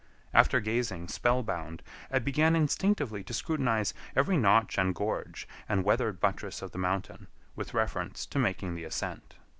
After 0.33 0.59
gazing 0.59 1.09
spellbound, 1.09 1.83
I 2.09 2.17
began 2.17 2.55
instinctively 2.55 3.23
to 3.23 3.35
scrutinize 3.35 3.93
every 4.15 4.35
notch 4.35 4.79
and 4.79 4.95
gorge 4.95 5.47
and 5.69 5.83
weathered 5.83 6.19
buttress 6.19 6.63
of 6.63 6.71
the 6.71 6.79
mountain, 6.79 7.27
with 7.55 7.75
reference 7.75 8.25
to 8.25 8.39
making 8.39 8.73
the 8.73 8.83
ascent. 8.83 9.35